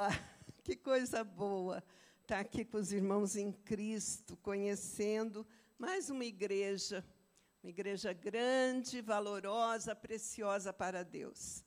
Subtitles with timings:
[0.00, 0.10] Ah,
[0.62, 1.82] que coisa boa
[2.22, 5.44] estar aqui com os irmãos em Cristo, conhecendo
[5.76, 7.04] mais uma igreja,
[7.60, 11.64] uma igreja grande, valorosa, preciosa para Deus.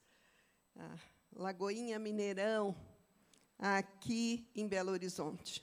[0.74, 0.96] Ah,
[1.30, 2.74] Lagoinha Mineirão,
[3.58, 5.62] aqui em Belo Horizonte.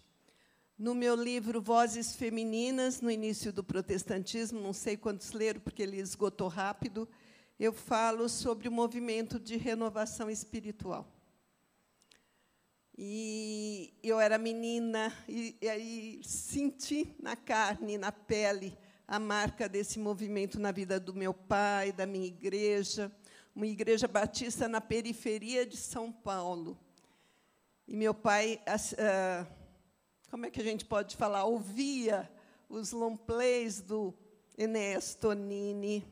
[0.77, 5.97] No meu livro Vozes Femininas, no início do protestantismo, não sei quantos leram, porque ele
[5.97, 7.09] esgotou rápido,
[7.59, 11.18] eu falo sobre o movimento de renovação espiritual.
[13.01, 19.97] E eu era menina, e, e aí senti na carne, na pele, a marca desse
[19.97, 23.09] movimento na vida do meu pai, da minha igreja,
[23.55, 26.77] uma igreja batista na periferia de São Paulo.
[27.87, 28.59] E meu pai.
[28.67, 29.47] Uh,
[30.29, 32.29] como é que a gente pode falar, ouvia
[32.67, 34.13] os long plays do
[34.57, 36.05] Enéas Tonini,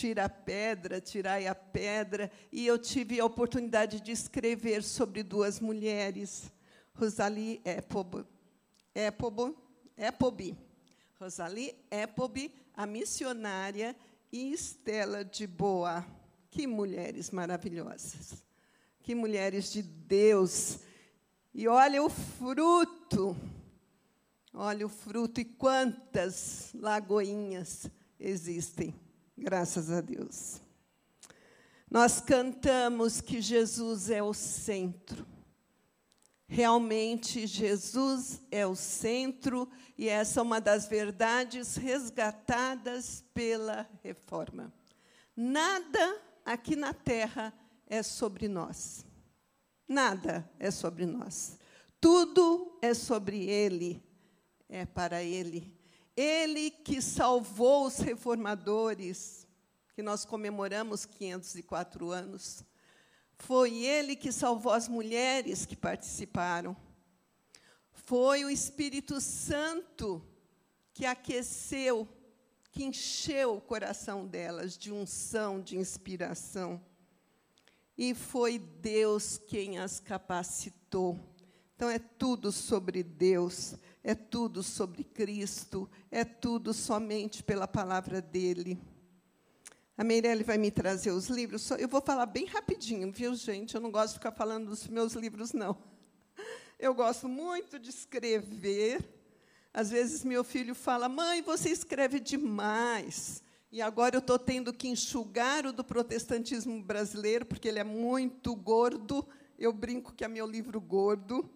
[0.00, 5.60] Tira a Pedra, Tirai a Pedra, e eu tive a oportunidade de escrever sobre duas
[5.60, 6.50] mulheres,
[6.94, 8.24] Rosalie Epobi,
[11.18, 13.94] Rosalie Epobi, a missionária,
[14.32, 16.06] e Estela de Boa.
[16.50, 18.42] Que mulheres maravilhosas,
[19.02, 20.78] que mulheres de Deus,
[21.52, 23.36] e olha o fruto.
[24.54, 28.94] Olha o fruto e quantas lagoinhas existem,
[29.40, 30.60] graças a Deus.
[31.90, 35.26] Nós cantamos que Jesus é o centro.
[36.46, 44.72] Realmente, Jesus é o centro, e essa é uma das verdades resgatadas pela reforma.
[45.34, 47.54] Nada aqui na terra
[47.86, 49.06] é sobre nós.
[49.88, 51.56] Nada é sobre nós.
[52.00, 54.02] Tudo é sobre Ele,
[54.68, 55.79] é para Ele.
[56.16, 59.46] Ele que salvou os reformadores,
[59.94, 62.64] que nós comemoramos 504 anos.
[63.38, 66.76] Foi Ele que salvou as mulheres que participaram.
[67.92, 70.22] Foi o Espírito Santo
[70.92, 72.08] que aqueceu,
[72.72, 76.80] que encheu o coração delas de unção, de inspiração
[78.00, 81.20] e foi Deus quem as capacitou.
[81.76, 88.78] Então é tudo sobre Deus, é tudo sobre Cristo, é tudo somente pela palavra dele.
[89.96, 91.70] A Meirelle vai me trazer os livros.
[91.72, 93.74] Eu vou falar bem rapidinho, viu, gente?
[93.74, 95.76] Eu não gosto de ficar falando dos meus livros, não.
[96.78, 99.06] Eu gosto muito de escrever.
[99.74, 103.42] Às vezes meu filho fala: "Mãe, você escreve demais".
[103.70, 108.56] E agora eu estou tendo que enxugar o do protestantismo brasileiro, porque ele é muito
[108.56, 109.24] gordo.
[109.56, 111.48] Eu brinco que é meu livro gordo.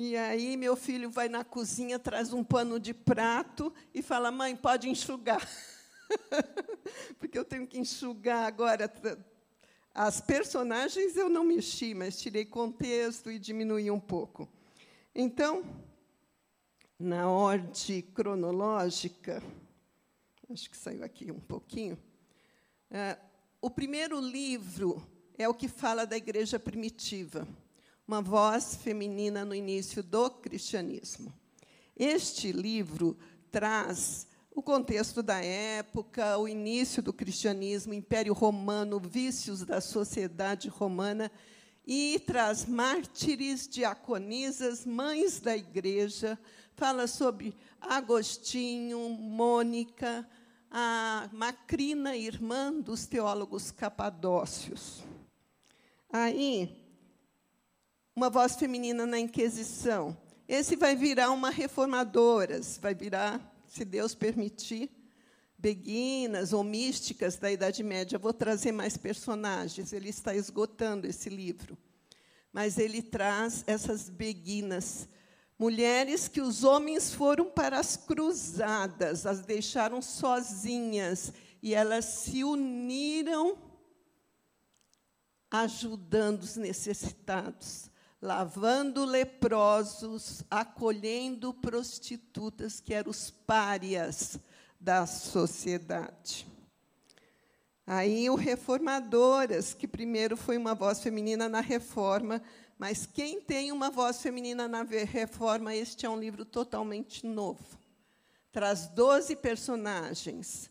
[0.00, 4.54] E aí meu filho vai na cozinha, traz um pano de prato e fala: mãe,
[4.54, 5.44] pode enxugar.
[7.18, 8.88] porque eu tenho que enxugar agora.
[9.92, 14.48] As personagens eu não mexi, mas tirei contexto e diminuí um pouco.
[15.12, 15.64] Então,
[16.96, 19.42] na ordem cronológica,
[20.48, 21.98] acho que saiu aqui um pouquinho.
[22.88, 23.18] É,
[23.60, 25.04] o primeiro livro
[25.36, 27.48] é o que fala da igreja primitiva,
[28.08, 31.30] uma voz feminina no início do cristianismo.
[31.94, 33.18] Este livro
[33.52, 41.30] traz o contexto da época, o início do cristianismo, Império Romano, vícios da sociedade romana,
[41.86, 46.38] e traz mártires, diaconisas, mães da igreja,
[46.76, 50.26] fala sobre Agostinho, Mônica,
[50.70, 55.04] a Macrina, irmã dos teólogos capadócios.
[56.10, 56.87] Aí,
[58.18, 60.16] uma voz feminina na Inquisição.
[60.48, 64.90] Esse vai virar uma reformadora, vai virar, se Deus permitir,
[65.56, 68.18] beguinas ou místicas da Idade Média.
[68.18, 71.78] Vou trazer mais personagens, ele está esgotando esse livro.
[72.52, 75.08] Mas ele traz essas beguinas
[75.60, 83.58] Mulheres que os homens foram para as cruzadas, as deixaram sozinhas e elas se uniram
[85.50, 87.87] ajudando os necessitados,
[88.20, 94.38] lavando leprosos, acolhendo prostitutas, que eram os párias
[94.80, 96.46] da sociedade.
[97.86, 102.42] Aí o Reformadoras, que primeiro foi uma voz feminina na reforma,
[102.76, 107.78] mas quem tem uma voz feminina na reforma, este é um livro totalmente novo.
[108.52, 110.70] Traz 12 personagens: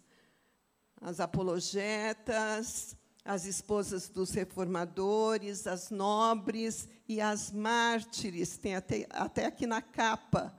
[1.02, 2.96] as apologetas,
[3.27, 8.57] as esposas dos reformadores, as nobres e as mártires.
[8.57, 10.57] Tem até, até aqui na capa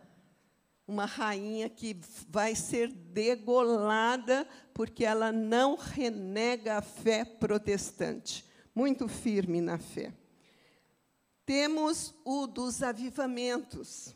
[0.86, 1.98] uma rainha que
[2.28, 8.44] vai ser degolada porque ela não renega a fé protestante,
[8.74, 10.12] muito firme na fé.
[11.46, 14.14] Temos o dos avivamentos.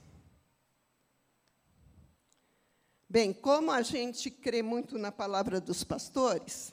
[3.08, 6.70] Bem, como a gente crê muito na palavra dos pastores,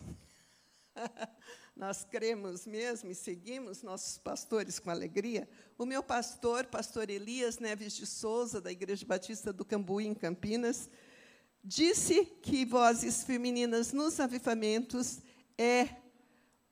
[1.80, 5.48] nós cremos mesmo e seguimos nossos pastores com alegria.
[5.78, 10.90] O meu pastor, pastor Elias Neves de Souza, da Igreja Batista do Cambuí, em Campinas,
[11.64, 15.20] disse que Vozes Femininas nos Avivamentos
[15.58, 15.88] é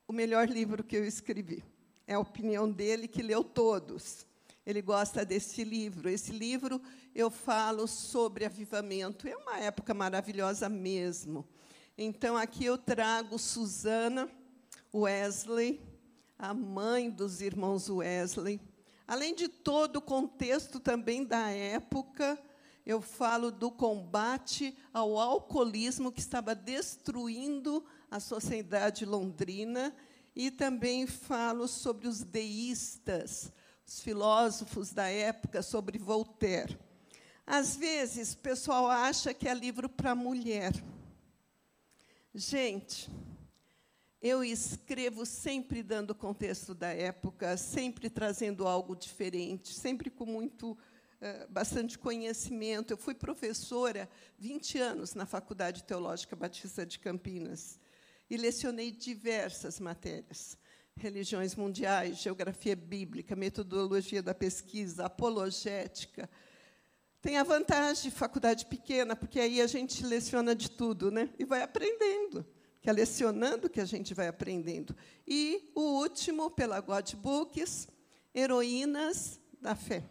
[0.06, 1.64] o melhor livro que eu escrevi.
[2.06, 4.26] É a opinião dele, que leu todos.
[4.66, 6.10] Ele gosta desse livro.
[6.10, 6.82] Esse livro
[7.14, 9.26] eu falo sobre avivamento.
[9.26, 11.48] É uma época maravilhosa mesmo.
[11.96, 14.30] Então, aqui eu trago Susana
[14.94, 15.80] Wesley,
[16.38, 18.60] a mãe dos irmãos Wesley.
[19.06, 22.38] Além de todo o contexto também da época,
[22.84, 29.94] eu falo do combate ao alcoolismo que estava destruindo a sociedade londrina
[30.34, 33.52] e também falo sobre os deístas,
[33.86, 36.78] os filósofos da época, sobre Voltaire.
[37.46, 40.72] Às vezes, o pessoal acha que é livro para mulher.
[42.34, 43.10] Gente,
[44.20, 51.48] eu escrevo sempre dando contexto da época, sempre trazendo algo diferente, sempre com muito uh,
[51.48, 52.92] bastante conhecimento.
[52.92, 57.78] Eu fui professora 20 anos na Faculdade Teológica Batista de Campinas
[58.28, 60.58] e lecionei diversas matérias:
[60.96, 66.28] religiões mundiais, geografia bíblica, metodologia da pesquisa, apologética.
[67.20, 71.30] Tem a vantagem de faculdade pequena, porque aí a gente leciona de tudo, né?
[71.38, 72.44] E vai aprendendo
[72.80, 74.94] que é lecionando que a gente vai aprendendo.
[75.26, 77.88] E o último, pela God Books,
[78.34, 80.04] Heroínas da Fé.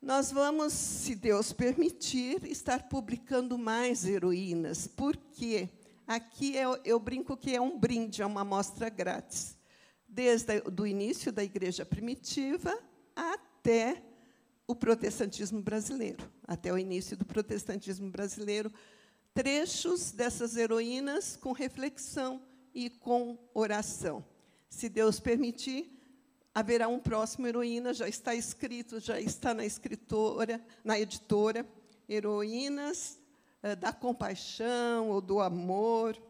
[0.00, 5.68] Nós vamos, se Deus permitir, estar publicando mais heroínas, porque
[6.06, 9.58] aqui eu, eu brinco que é um brinde, é uma amostra grátis,
[10.08, 12.76] desde o início da igreja primitiva
[13.14, 14.02] até
[14.66, 18.72] o protestantismo brasileiro, até o início do protestantismo brasileiro,
[19.34, 22.42] trechos dessas heroínas com reflexão
[22.74, 24.24] e com oração.
[24.68, 25.90] Se Deus permitir,
[26.54, 31.66] haverá um próximo heroína, já está escrito, já está na escritora, na editora,
[32.08, 33.18] heroínas
[33.62, 36.20] eh, da compaixão ou do amor.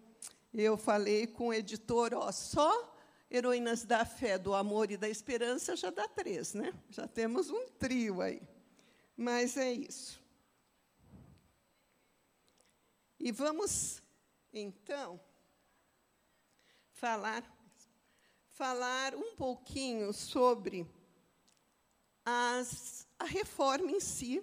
[0.53, 2.97] Eu falei com o editor, ó, só
[3.31, 6.73] heroínas da fé, do amor e da esperança já dá três, né?
[6.91, 8.43] Já temos um trio aí.
[9.17, 10.21] Mas é isso.
[13.23, 14.03] E vamos,
[14.51, 15.21] então,
[16.93, 17.45] falar,
[18.49, 20.89] falar um pouquinho sobre
[22.25, 24.43] as, a reforma em si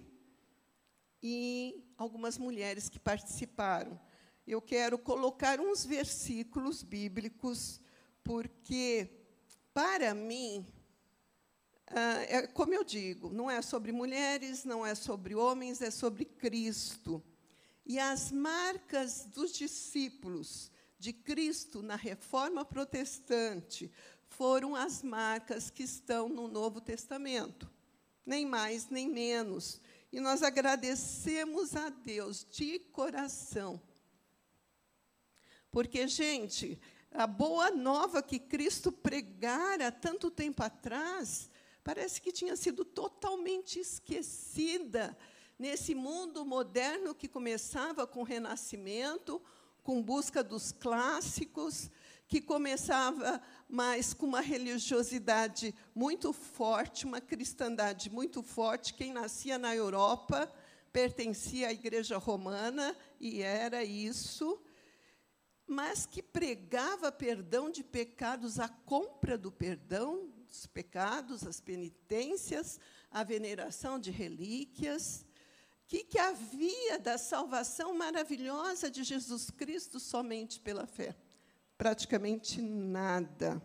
[1.20, 4.00] e algumas mulheres que participaram.
[4.46, 7.80] Eu quero colocar uns versículos bíblicos,
[8.22, 9.10] porque,
[9.74, 10.64] para mim,
[11.88, 16.24] ah, é, como eu digo, não é sobre mulheres, não é sobre homens, é sobre
[16.24, 17.20] Cristo.
[17.88, 23.90] E as marcas dos discípulos de Cristo na reforma protestante
[24.26, 27.66] foram as marcas que estão no Novo Testamento,
[28.26, 29.80] nem mais nem menos.
[30.12, 33.80] E nós agradecemos a Deus de coração.
[35.70, 36.78] Porque, gente,
[37.10, 41.50] a boa nova que Cristo pregara tanto tempo atrás,
[41.82, 45.16] parece que tinha sido totalmente esquecida
[45.58, 49.42] nesse mundo moderno que começava com o Renascimento,
[49.82, 51.90] com busca dos clássicos,
[52.28, 58.94] que começava mais com uma religiosidade muito forte, uma cristandade muito forte.
[58.94, 60.52] Quem nascia na Europa
[60.92, 64.60] pertencia à Igreja Romana e era isso,
[65.66, 72.78] mas que pregava perdão de pecados, a compra do perdão dos pecados, as penitências,
[73.10, 75.26] a veneração de relíquias
[75.88, 81.16] que, que havia da salvação maravilhosa de Jesus Cristo somente pela fé?
[81.78, 83.60] Praticamente nada.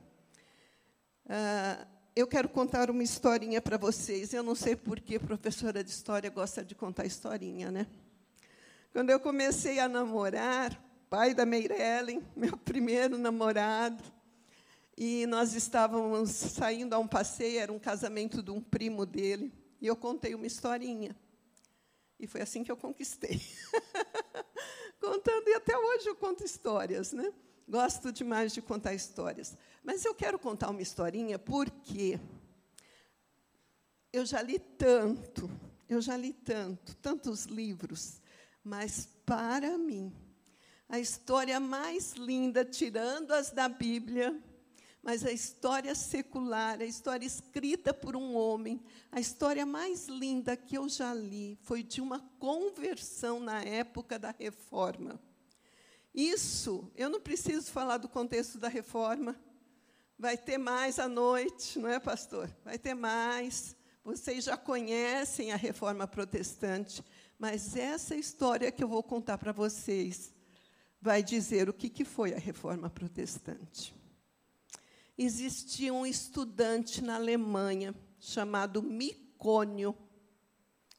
[1.28, 4.34] Ah, eu quero contar uma historinha para vocês.
[4.34, 7.86] Eu não sei por que professora de história gosta de contar historinha, né?
[8.94, 14.02] Quando eu comecei a namorar, pai da Meirellen, meu primeiro namorado,
[14.98, 19.52] e nós estávamos saindo a um passeio, era um casamento de um primo dele,
[19.82, 21.14] e eu contei uma historinha.
[22.24, 23.42] E foi assim que eu conquistei.
[24.98, 27.34] Contando, e até hoje eu conto histórias, né?
[27.68, 29.58] Gosto demais de contar histórias.
[29.84, 32.18] Mas eu quero contar uma historinha porque
[34.14, 35.52] eu já li tanto,
[35.90, 38.22] eu já li tanto, tantos livros,
[38.64, 40.16] mas para mim,
[40.88, 44.42] a história mais linda, tirando as da Bíblia,
[45.04, 48.82] mas a história secular, a história escrita por um homem,
[49.12, 54.32] a história mais linda que eu já li foi de uma conversão na época da
[54.32, 55.20] reforma.
[56.16, 59.36] Isso, eu não preciso falar do contexto da reforma.
[60.18, 62.50] Vai ter mais à noite, não é, pastor?
[62.64, 63.76] Vai ter mais.
[64.06, 67.04] Vocês já conhecem a reforma protestante,
[67.38, 70.34] mas essa história que eu vou contar para vocês
[71.02, 73.94] vai dizer o que, que foi a reforma protestante
[75.18, 79.96] existia um estudante na Alemanha chamado Micônio.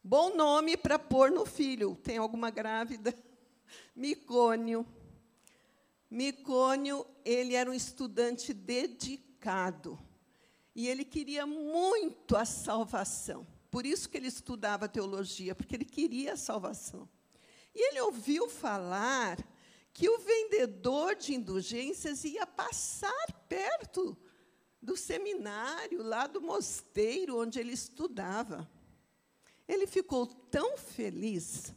[0.03, 1.97] Bom nome para pôr no filho.
[1.97, 3.15] Tem alguma grávida?
[3.97, 4.87] Micônio.
[6.11, 9.99] Micônio, ele era um estudante dedicado.
[10.75, 13.47] E ele queria muito a salvação.
[13.71, 17.09] Por isso que ele estudava teologia, porque ele queria a salvação.
[17.75, 19.39] E ele ouviu falar
[19.95, 24.19] que o vendedor de indulgências ia passar perto
[24.83, 28.69] do seminário, lá do mosteiro onde ele estudava.
[29.69, 31.73] Ele ficou tão feliz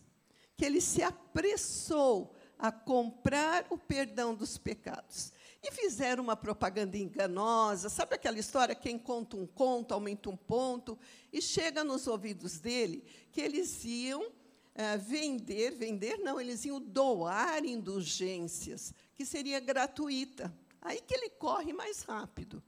[0.58, 5.32] que ele se apressou a comprar o perdão dos pecados.
[5.62, 8.74] E fizeram uma propaganda enganosa, sabe aquela história?
[8.74, 10.98] Quem conta um conto aumenta um ponto,
[11.32, 14.32] e chega nos ouvidos dele que eles iam
[14.78, 20.54] é, vender, vender não, eles iam doar indulgências, que seria gratuita.
[20.80, 22.62] Aí que ele corre mais rápido.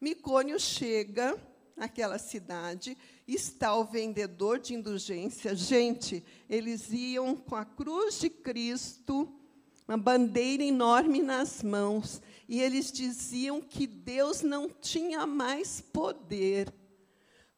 [0.00, 1.36] Micônio chega
[1.76, 2.96] naquela cidade,
[3.26, 5.52] está o vendedor de indulgência.
[5.56, 9.28] Gente, eles iam com a cruz de Cristo,
[9.88, 16.72] uma bandeira enorme nas mãos, e eles diziam que Deus não tinha mais poder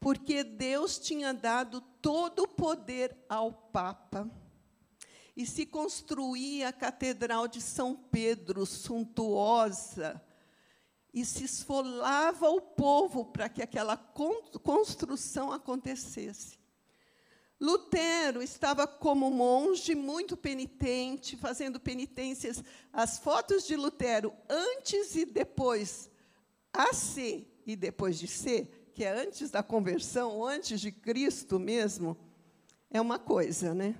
[0.00, 4.30] porque Deus tinha dado todo o poder ao Papa.
[5.36, 10.20] E se construía a Catedral de São Pedro, suntuosa,
[11.12, 16.58] e se esfolava o povo para que aquela construção acontecesse.
[17.60, 22.64] Lutero estava como monge, muito penitente, fazendo penitências.
[22.90, 26.10] As fotos de Lutero antes e depois,
[26.72, 32.16] a ser e depois de ser, que é antes da conversão, antes de Cristo mesmo,
[32.90, 33.94] é uma coisa, né?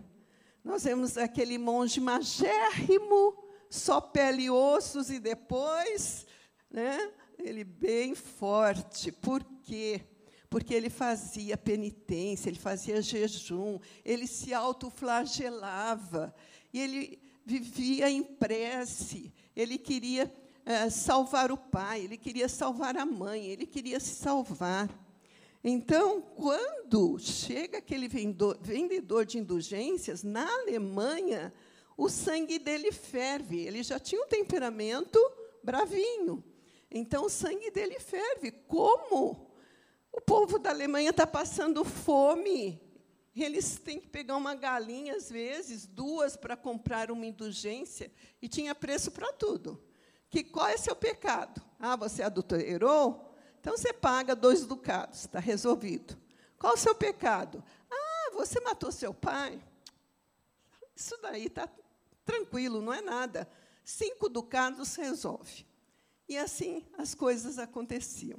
[0.62, 6.26] Nós vemos aquele monge magérrimo, só pele e ossos, e depois,
[6.70, 9.10] né, ele bem forte.
[9.10, 10.02] Por quê?
[10.50, 16.34] Porque ele fazia penitência, ele fazia jejum, ele se autoflagelava,
[16.72, 20.26] e ele vivia em prece, ele queria
[20.64, 24.88] é, salvar o pai, ele queria salvar a mãe, ele queria se salvar.
[25.62, 31.52] Então, quando chega aquele vendedor de indulgências, na Alemanha,
[31.96, 33.60] o sangue dele ferve.
[33.60, 35.18] Ele já tinha um temperamento
[35.62, 36.42] bravinho.
[36.90, 38.50] Então, o sangue dele ferve.
[38.50, 39.52] Como?
[40.10, 42.80] O povo da Alemanha está passando fome.
[43.36, 48.10] Eles têm que pegar uma galinha, às vezes, duas, para comprar uma indulgência.
[48.40, 49.89] E tinha preço para tudo
[50.30, 51.60] que qual é seu pecado?
[51.78, 53.34] Ah, você adulterou?
[53.60, 56.16] Então você paga dois ducados, está resolvido.
[56.58, 57.62] Qual é o seu pecado?
[57.90, 59.60] Ah, você matou seu pai?
[60.94, 61.68] Isso daí está
[62.24, 63.50] tranquilo, não é nada.
[63.82, 65.66] Cinco ducados resolve.
[66.28, 68.38] E assim as coisas aconteciam.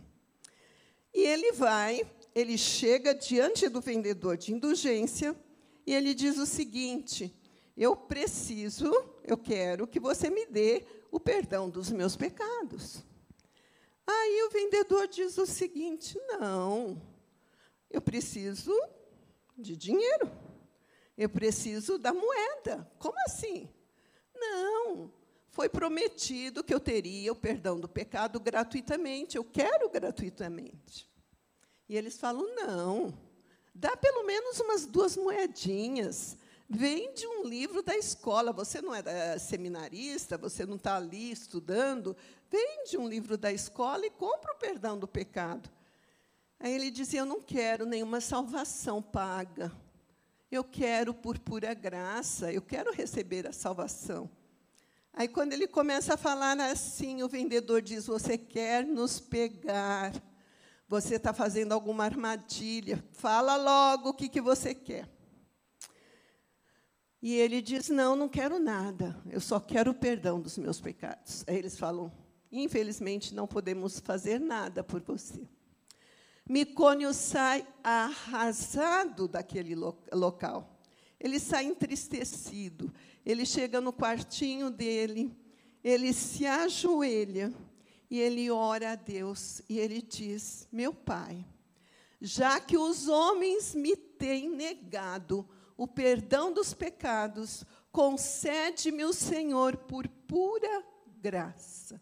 [1.13, 5.35] E ele vai, ele chega diante do vendedor de indulgência
[5.85, 7.35] e ele diz o seguinte:
[7.75, 8.89] Eu preciso,
[9.23, 13.03] eu quero que você me dê o perdão dos meus pecados.
[14.07, 17.01] Aí o vendedor diz o seguinte: não,
[17.89, 18.73] eu preciso
[19.57, 20.31] de dinheiro,
[21.17, 22.89] eu preciso da moeda.
[22.97, 23.69] Como assim?
[24.35, 25.13] Não,
[25.49, 31.09] foi prometido que eu teria o perdão do pecado gratuitamente, eu quero gratuitamente.
[31.87, 33.13] E eles falam: não,
[33.73, 36.37] dá pelo menos umas duas moedinhas
[36.71, 38.53] vende um livro da escola.
[38.53, 42.15] Você não é seminarista, você não está ali estudando.
[42.49, 45.69] Vende um livro da escola e compra o perdão do pecado.
[46.59, 49.71] Aí ele dizia: Eu não quero nenhuma salvação paga.
[50.49, 54.29] Eu quero por pura graça, eu quero receber a salvação.
[55.13, 60.13] Aí, quando ele começa a falar assim, o vendedor diz: Você quer nos pegar?
[60.87, 63.03] Você está fazendo alguma armadilha?
[63.13, 65.07] Fala logo o que, que você quer.
[67.21, 71.43] E ele diz: Não, não quero nada, eu só quero o perdão dos meus pecados.
[71.47, 72.11] Aí eles falam:
[72.51, 75.47] Infelizmente, não podemos fazer nada por você.
[76.49, 80.81] Micônio sai arrasado daquele local.
[81.19, 82.91] Ele sai entristecido.
[83.23, 85.31] Ele chega no quartinho dele,
[85.83, 87.53] ele se ajoelha
[88.09, 91.45] E ele ora a Deus e ele diz: Meu pai,
[92.19, 95.47] já que os homens me têm negado
[95.81, 100.83] o perdão dos pecados, concede-me o Senhor por pura
[101.19, 101.99] graça.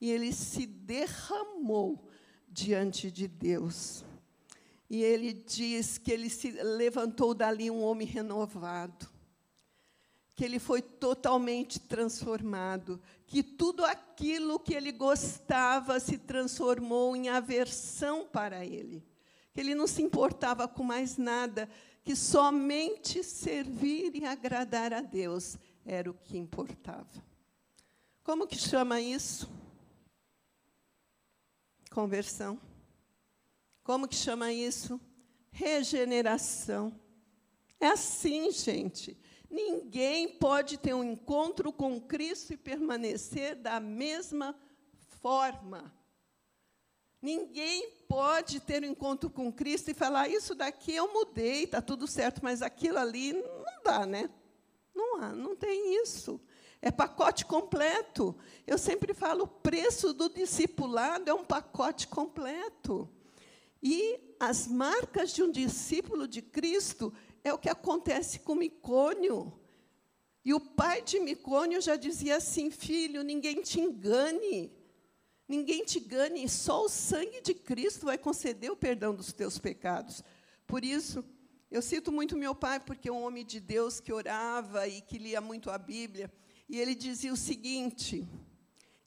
[0.00, 2.08] E ele se derramou
[2.48, 4.04] diante de Deus.
[4.90, 9.08] E ele diz que ele se levantou dali um homem renovado,
[10.34, 18.26] que ele foi totalmente transformado, que tudo aquilo que ele gostava se transformou em aversão
[18.26, 19.06] para ele,
[19.52, 21.70] que ele não se importava com mais nada,
[22.06, 27.04] que somente servir e agradar a Deus era o que importava.
[28.22, 29.50] Como que chama isso?
[31.90, 32.60] Conversão.
[33.82, 35.00] Como que chama isso?
[35.50, 36.96] Regeneração.
[37.80, 39.18] É assim, gente.
[39.50, 44.56] Ninguém pode ter um encontro com Cristo e permanecer da mesma
[45.20, 45.92] forma.
[47.26, 52.06] Ninguém pode ter um encontro com Cristo e falar: Isso daqui eu mudei, está tudo
[52.06, 54.30] certo, mas aquilo ali não dá, né?
[54.94, 56.40] Não há, não tem isso.
[56.80, 58.32] É pacote completo.
[58.64, 63.10] Eu sempre falo: o preço do discipulado é um pacote completo.
[63.82, 69.52] E as marcas de um discípulo de Cristo é o que acontece com Micônio.
[70.44, 74.75] E o pai de Micônio já dizia assim: filho, ninguém te engane.
[75.48, 80.22] Ninguém te engane, só o sangue de Cristo vai conceder o perdão dos teus pecados.
[80.66, 81.24] Por isso,
[81.70, 85.18] eu cito muito meu pai, porque é um homem de Deus que orava e que
[85.18, 86.32] lia muito a Bíblia.
[86.68, 88.26] E ele dizia o seguinte: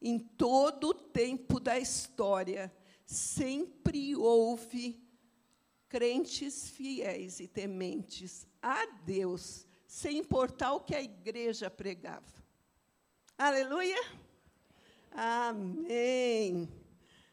[0.01, 2.73] em todo o tempo da história,
[3.05, 5.03] sempre houve
[5.89, 12.31] crentes fiéis e tementes a Deus, sem importar o que a igreja pregava.
[13.37, 14.28] Aleluia!
[15.11, 16.69] Amém.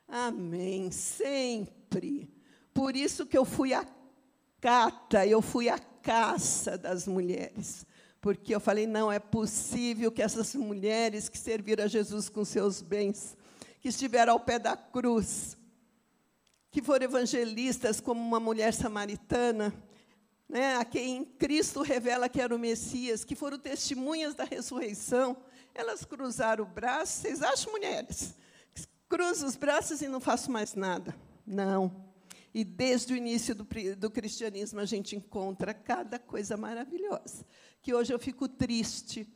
[0.08, 0.90] Amém.
[0.90, 2.28] Sempre.
[2.72, 3.86] Por isso que eu fui a
[4.60, 7.86] cata, eu fui a caça das mulheres.
[8.20, 12.82] Porque eu falei, não é possível que essas mulheres que serviram a Jesus com seus
[12.82, 13.36] bens,
[13.80, 15.56] que estiveram ao pé da cruz,
[16.70, 19.72] que foram evangelistas, como uma mulher samaritana,
[20.48, 25.36] né, a quem Cristo revela que era o Messias, que foram testemunhas da ressurreição,
[25.74, 27.20] elas cruzaram o braço.
[27.20, 28.34] Vocês acham, mulheres?
[29.08, 31.14] Cruzo os braços e não faço mais nada.
[31.46, 32.04] Não.
[32.54, 37.44] E desde o início do, do cristianismo a gente encontra cada coisa maravilhosa.
[37.82, 39.28] Que hoje eu fico triste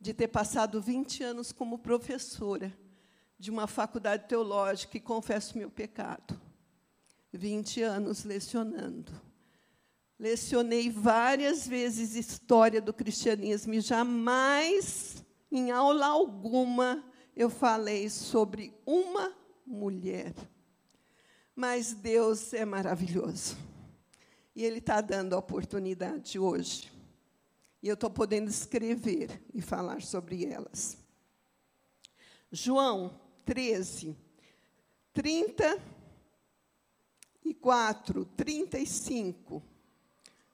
[0.00, 2.72] de ter passado 20 anos como professora
[3.38, 6.40] de uma faculdade teológica e confesso meu pecado.
[7.32, 9.29] 20 anos lecionando.
[10.20, 17.02] Lecionei várias vezes história do cristianismo e jamais, em aula alguma,
[17.34, 19.34] eu falei sobre uma
[19.66, 20.34] mulher.
[21.56, 23.56] Mas Deus é maravilhoso.
[24.54, 26.92] E Ele está dando a oportunidade hoje.
[27.82, 30.98] E eu estou podendo escrever e falar sobre elas.
[32.52, 34.14] João 13,
[35.14, 35.82] 30
[37.42, 39.69] e 4, 35.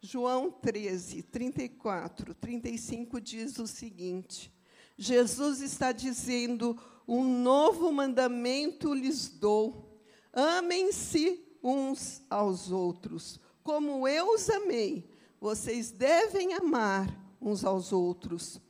[0.06, 4.54] João 13, 34, 35 diz o seguinte:
[4.96, 10.00] Jesus está dizendo: Um novo mandamento lhes dou.
[10.32, 13.40] Amem-se uns aos outros.
[13.64, 17.08] Como eu os amei, vocês devem amar
[17.40, 18.60] uns aos outros.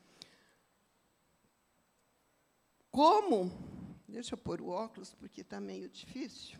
[2.91, 3.53] Como?
[4.09, 6.59] Deixa eu pôr o óculos, porque está meio difícil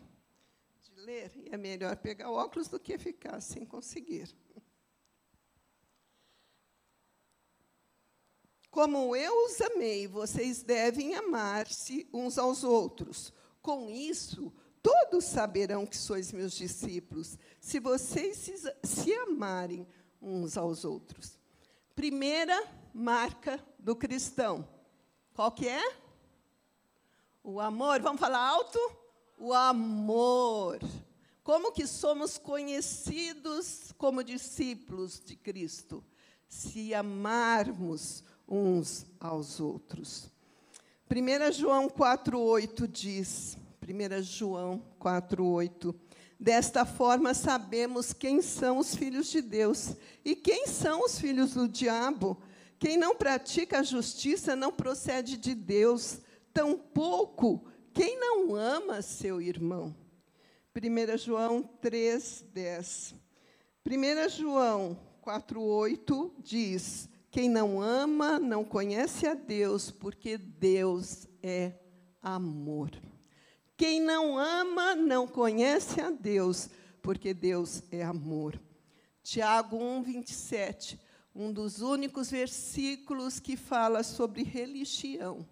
[0.97, 4.27] ler, e é melhor pegar óculos do que ficar sem conseguir.
[8.77, 13.33] Como eu os amei, vocês devem amar-se uns aos outros.
[13.59, 19.87] Com isso, todos saberão que sois meus discípulos, se vocês se, se amarem
[20.21, 21.39] uns aos outros.
[21.95, 24.69] Primeira marca do cristão.
[25.33, 25.95] Qual que é?
[27.43, 27.99] O amor.
[27.99, 28.77] Vamos falar alto?
[29.39, 30.77] o amor.
[31.43, 36.05] Como que somos conhecidos como discípulos de Cristo?
[36.47, 40.31] Se amarmos uns aos outros.
[41.09, 45.95] 1 João 4,8 diz, 1 João 4,8,
[46.39, 51.67] desta forma sabemos quem são os filhos de Deus e quem são os filhos do
[51.67, 52.41] diabo.
[52.79, 56.19] Quem não pratica a justiça não procede de Deus,
[56.53, 57.65] tampouco
[57.97, 59.95] quem não ama seu irmão?
[60.75, 63.15] 1 João 3, 10.
[63.83, 71.71] 1 João 4, 8 diz: Quem não ama não conhece a Deus, porque Deus é
[72.19, 72.89] amor.
[73.77, 76.67] Quem não ama não conhece a Deus,
[76.99, 78.59] porque Deus é amor.
[79.21, 80.99] Tiago 1, 27,
[81.35, 85.47] um dos únicos versículos que fala sobre religião,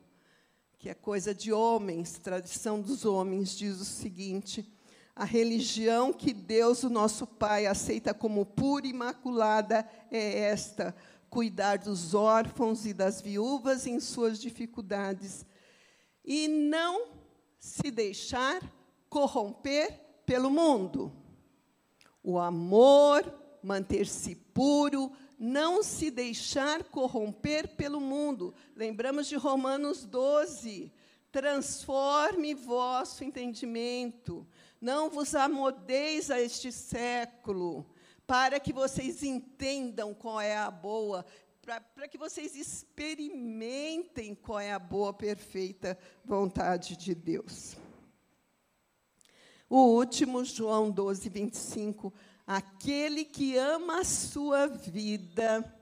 [0.79, 4.67] que é coisa de homens, tradição dos homens, diz o seguinte:
[5.15, 10.93] a religião que Deus, o nosso Pai, aceita como pura e imaculada é esta:
[11.35, 15.45] cuidar dos órfãos e das viúvas em suas dificuldades,
[16.23, 17.09] e não
[17.59, 18.61] se deixar
[19.09, 21.11] corromper pelo mundo.
[22.23, 28.53] O amor, manter-se puro, não se deixar corromper pelo mundo.
[28.73, 30.89] Lembramos de Romanos 12.
[31.33, 34.47] Transforme vosso entendimento,
[34.79, 37.85] não vos amodeis a este século,
[38.25, 41.25] para que vocês entendam qual é a boa,
[41.61, 47.75] para que vocês experimentem qual é a boa, perfeita vontade de Deus.
[49.69, 52.13] O último, João 12, 25.
[52.45, 55.73] Aquele que ama a sua vida.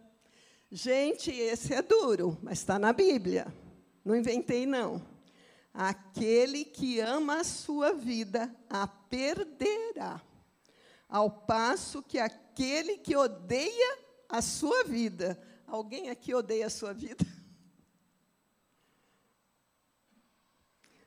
[0.71, 3.53] Gente, esse é duro, mas está na Bíblia.
[4.03, 5.01] Não inventei, não.
[5.73, 10.21] Aquele que ama a sua vida a perderá,
[11.13, 15.39] ao passo que aquele que odeia a sua vida.
[15.67, 17.23] Alguém aqui odeia a sua vida?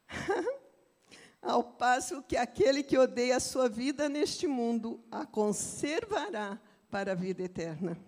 [1.42, 7.16] ao passo que aquele que odeia a sua vida neste mundo a conservará para a
[7.16, 7.98] vida eterna.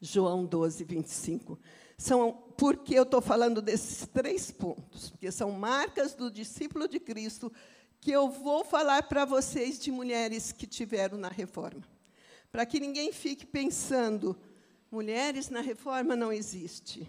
[0.00, 1.60] João 12, 25.
[1.98, 5.10] São, por que eu estou falando desses três pontos?
[5.10, 7.52] Porque são marcas do discípulo de Cristo
[8.00, 11.82] que eu vou falar para vocês de mulheres que tiveram na reforma.
[12.50, 14.38] Para que ninguém fique pensando,
[14.90, 17.08] mulheres na reforma não existe.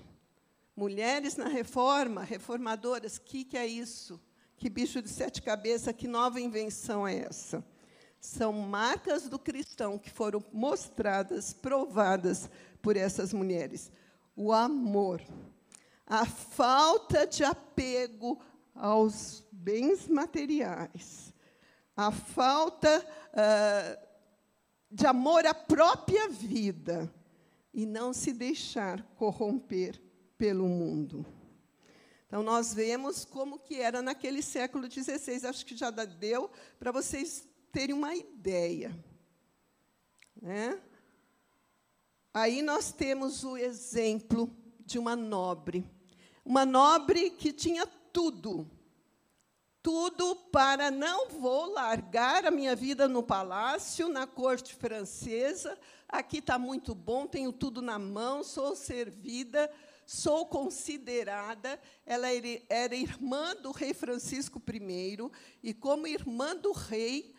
[0.76, 4.20] Mulheres na reforma, reformadoras, o que, que é isso?
[4.58, 7.64] Que bicho de sete cabeças, que nova invenção é essa?
[8.20, 12.50] São marcas do cristão que foram mostradas, provadas
[12.82, 13.92] por essas mulheres.
[14.36, 15.22] O amor,
[16.06, 18.40] a falta de apego
[18.78, 21.34] aos bens materiais,
[21.96, 24.08] a falta uh,
[24.90, 27.12] de amor à própria vida
[27.74, 30.02] e não se deixar corromper
[30.38, 31.26] pelo mundo.
[32.28, 35.48] Então, nós vemos como que era naquele século XVI.
[35.48, 38.94] Acho que já deu para vocês terem uma ideia.
[40.42, 40.80] Né?
[42.34, 44.52] Aí nós temos o exemplo
[44.86, 45.90] de uma nobre.
[46.44, 47.88] Uma nobre que tinha
[48.18, 48.68] tudo.
[49.84, 55.78] Tudo para não vou largar a minha vida no palácio, na corte francesa.
[56.10, 59.72] Aqui está muito bom, tenho tudo na mão, sou servida
[60.04, 62.28] sou considerada, ela
[62.70, 65.18] era irmã do rei Francisco I,
[65.62, 67.36] e como irmã do rei,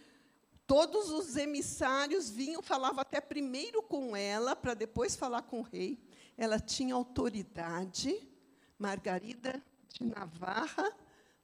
[0.67, 5.99] todos os emissários vinham, falavam até primeiro com ela, para depois falar com o rei.
[6.37, 8.15] Ela tinha autoridade,
[8.79, 9.65] Margarida
[9.99, 10.93] de Navarra,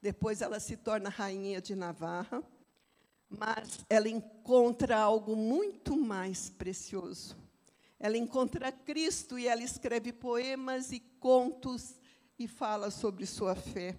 [0.01, 2.43] depois ela se torna rainha de Navarra,
[3.29, 7.35] mas ela encontra algo muito mais precioso
[7.99, 11.95] ela encontra Cristo e ela escreve poemas e contos
[12.37, 13.97] e fala sobre sua fé.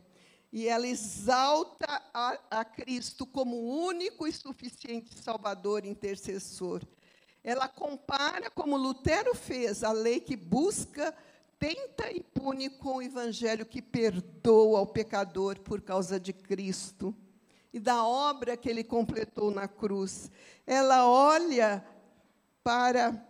[0.53, 6.83] E ela exalta a, a Cristo como único e suficiente Salvador e intercessor.
[7.42, 11.12] Ela compara, como Lutero fez, a lei que busca,
[11.59, 17.14] tenta e pune com o evangelho que perdoa ao pecador por causa de Cristo
[17.73, 20.31] e da obra que ele completou na cruz.
[20.66, 21.85] Ela olha
[22.62, 23.27] para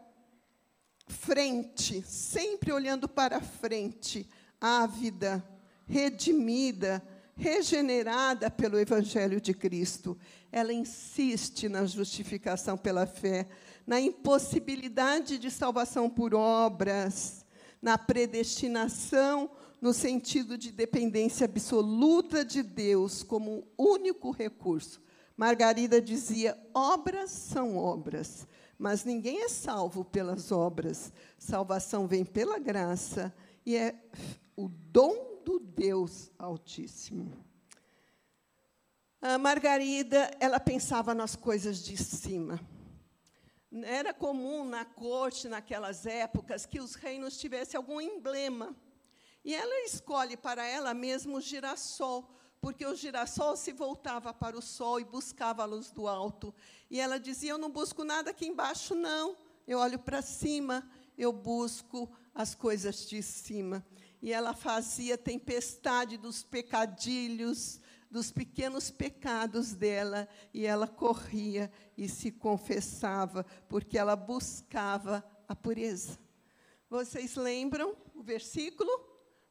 [1.07, 4.29] frente, sempre olhando para frente,
[4.61, 5.45] ávida,
[5.87, 7.03] redimida,
[7.37, 10.19] regenerada pelo Evangelho de Cristo.
[10.51, 13.47] Ela insiste na justificação pela fé,
[13.87, 17.46] na impossibilidade de salvação por obras,
[17.87, 19.49] na predestinação,
[19.81, 25.01] no sentido de dependência absoluta de Deus como único recurso.
[25.37, 28.45] Margarida dizia: obras são obras.
[28.77, 31.13] Mas ninguém é salvo pelas obras.
[31.39, 33.33] Salvação vem pela graça
[33.65, 33.95] e é
[34.57, 37.31] o dom do Deus Altíssimo.
[39.23, 42.61] A Margarida, ela pensava nas coisas de cima.
[43.83, 48.77] Era comum na corte, naquelas épocas, que os reinos tivessem algum emblema.
[49.45, 52.29] E ela escolhe para ela mesma o girassol,
[52.61, 56.55] porque o girassol se voltava para o sol e buscava a luz do alto.
[56.91, 59.37] E ela dizia: Eu não busco nada aqui embaixo, não.
[59.67, 63.85] Eu olho para cima, eu busco as coisas de cima.
[64.23, 72.31] E ela fazia tempestade dos pecadilhos, dos pequenos pecados dela e ela corria e se
[72.31, 76.19] confessava, porque ela buscava a pureza.
[76.89, 78.91] Vocês lembram o versículo?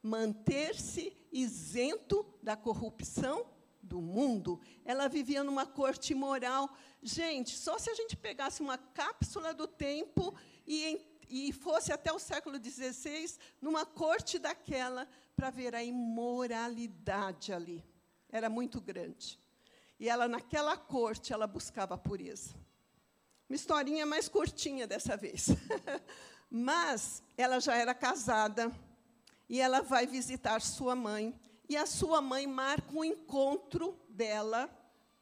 [0.01, 3.45] Manter-se isento da corrupção
[3.81, 4.59] do mundo.
[4.83, 6.69] Ela vivia numa corte moral.
[7.01, 10.33] Gente, só se a gente pegasse uma cápsula do tempo
[10.65, 17.83] e, e fosse até o século XVI, numa corte daquela, para ver a imoralidade ali.
[18.35, 19.39] Era muito grande.
[19.97, 22.53] E ela, naquela corte, ela buscava a pureza.
[23.47, 25.47] Uma historinha mais curtinha dessa vez.
[26.51, 28.69] Mas ela já era casada
[29.47, 31.33] e ela vai visitar sua mãe.
[31.69, 34.69] E a sua mãe marca um encontro dela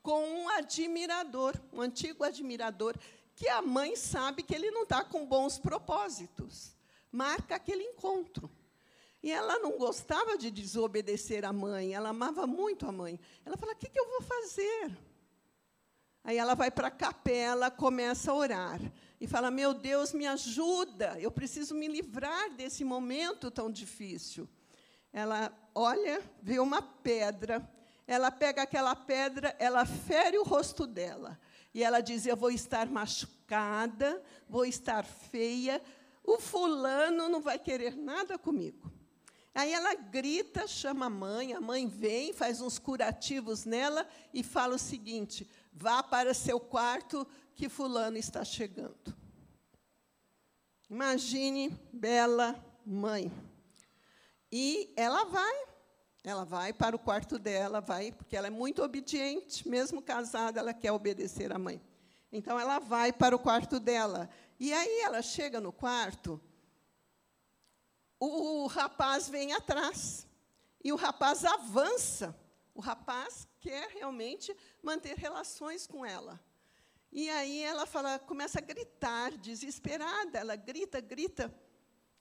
[0.01, 2.97] com um admirador, um antigo admirador,
[3.35, 6.75] que a mãe sabe que ele não está com bons propósitos.
[7.11, 8.49] Marca aquele encontro.
[9.23, 13.17] E ela não gostava de desobedecer a mãe, ela amava muito a mãe.
[13.45, 14.97] Ela fala: o que, que eu vou fazer?
[16.25, 18.81] Aí ela vai para a capela, começa a orar
[19.21, 24.47] e fala: Meu Deus, me ajuda, eu preciso me livrar desse momento tão difícil.
[25.13, 27.65] Ela olha, vê uma pedra,
[28.05, 31.39] ela pega aquela pedra, ela fere o rosto dela.
[31.73, 35.81] E ela diz: Eu vou estar machucada, vou estar feia,
[36.25, 38.92] o fulano não vai querer nada comigo.
[39.55, 44.75] Aí ela grita, chama a mãe, a mãe vem, faz uns curativos nela e fala
[44.75, 49.15] o seguinte: vá para seu quarto, que Fulano está chegando.
[50.89, 53.31] Imagine, bela mãe.
[54.51, 55.65] E ela vai,
[56.23, 60.73] ela vai para o quarto dela, vai, porque ela é muito obediente, mesmo casada, ela
[60.73, 61.81] quer obedecer à mãe.
[62.31, 64.29] Então ela vai para o quarto dela.
[64.59, 66.41] E aí ela chega no quarto,
[68.25, 70.27] o, rapaz vem atrás.
[70.83, 72.37] E o rapaz avança.
[72.73, 76.39] O rapaz quer realmente manter relações com ela.
[77.11, 80.39] E aí ela fala, começa a gritar, desesperada.
[80.39, 81.53] Ela grita, grita.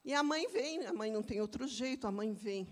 [0.05, 2.69] E a mãe vem, a mãe não tem outro jeito, a mãe vem.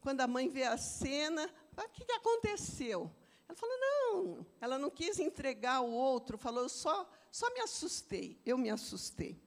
[0.00, 3.10] Quando a mãe vê a cena, o que, que aconteceu?
[3.48, 8.58] Ela falou, não, ela não quis entregar o outro, falou, só, só me assustei, eu
[8.58, 9.40] me assustei.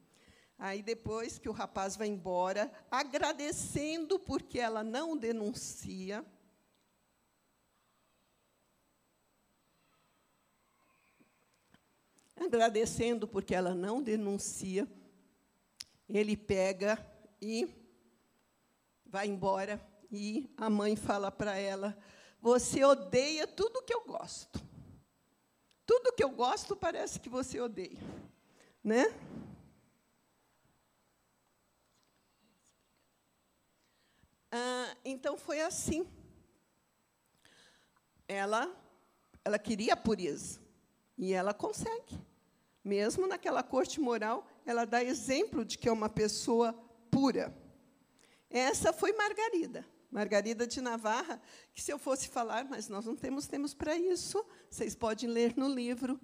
[0.62, 6.26] Aí, depois que o rapaz vai embora, agradecendo porque ela não denuncia.
[12.36, 14.86] Agradecendo porque ela não denuncia,
[16.10, 17.00] ele pega
[17.42, 17.70] e
[19.06, 19.82] vai embora.
[20.12, 21.98] E a mãe fala para ela:
[22.42, 24.60] Você odeia tudo que eu gosto.
[25.86, 28.00] Tudo que eu gosto parece que você odeia.
[28.84, 29.06] Né?
[34.52, 36.08] Ah, então foi assim.
[38.28, 38.72] Ela,
[39.44, 40.60] ela queria a pureza
[41.18, 42.20] e ela consegue.
[42.84, 46.74] Mesmo naquela corte moral, ela dá exemplo de que é uma pessoa
[47.12, 47.56] pura.
[48.50, 49.86] Essa foi Margarida.
[50.12, 51.40] Margarida de Navarra,
[51.74, 55.56] que se eu fosse falar, mas nós não temos tempo para isso, vocês podem ler
[55.56, 56.20] no livro.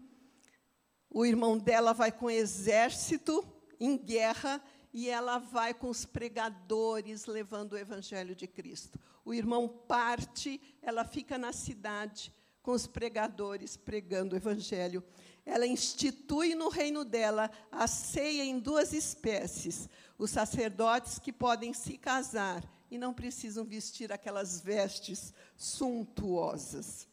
[1.07, 3.47] O irmão dela vai com exército
[3.79, 4.61] em guerra
[4.97, 8.97] e ela vai com os pregadores levando o evangelho de Cristo.
[9.25, 15.03] O irmão parte, ela fica na cidade com os pregadores pregando o evangelho.
[15.45, 21.97] Ela institui no reino dela a ceia em duas espécies: os sacerdotes que podem se
[21.97, 27.05] casar e não precisam vestir aquelas vestes suntuosas.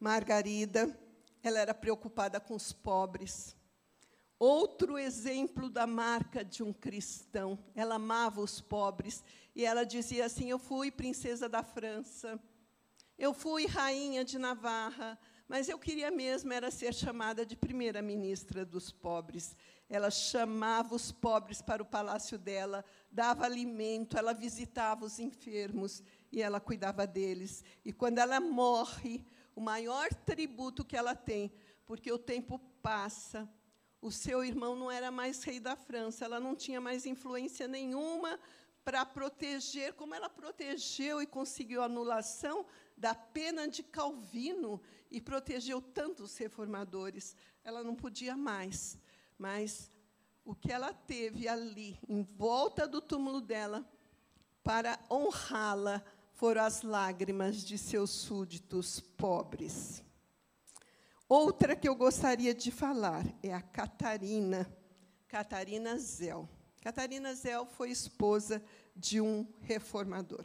[0.00, 0.98] Margarida,
[1.42, 3.59] ela era preocupada com os pobres
[4.40, 7.58] Outro exemplo da marca de um cristão.
[7.74, 9.22] Ela amava os pobres
[9.54, 12.40] e ela dizia assim: Eu fui princesa da França,
[13.18, 18.64] eu fui rainha de Navarra, mas eu queria mesmo era ser chamada de primeira ministra
[18.64, 19.54] dos pobres.
[19.90, 26.40] Ela chamava os pobres para o palácio dela, dava alimento, ela visitava os enfermos e
[26.40, 27.62] ela cuidava deles.
[27.84, 29.22] E quando ela morre,
[29.54, 31.52] o maior tributo que ela tem,
[31.84, 33.46] porque o tempo passa,
[34.00, 38.38] o seu irmão não era mais rei da França, ela não tinha mais influência nenhuma
[38.84, 42.64] para proteger, como ela protegeu e conseguiu a anulação
[42.96, 47.36] da pena de Calvino e protegeu tantos reformadores.
[47.62, 48.98] Ela não podia mais,
[49.38, 49.90] mas
[50.44, 53.86] o que ela teve ali, em volta do túmulo dela,
[54.62, 60.02] para honrá-la, foram as lágrimas de seus súditos pobres.
[61.30, 64.68] Outra que eu gostaria de falar é a Catarina,
[65.28, 66.48] Catarina Zell.
[66.82, 68.60] Catarina Zell foi esposa
[68.96, 70.44] de um reformador.